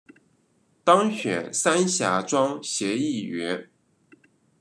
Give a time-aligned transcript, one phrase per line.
[0.83, 3.69] 当选三峡庄协议员